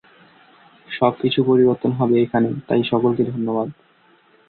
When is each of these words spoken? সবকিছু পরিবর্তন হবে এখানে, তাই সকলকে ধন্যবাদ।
সবকিছু 0.87 1.39
পরিবর্তন 1.43 1.91
হবে 1.91 2.15
এখানে, 2.21 2.49
তাই 2.67 2.81
সকলকে 2.83 3.23
ধন্যবাদ। 3.23 3.67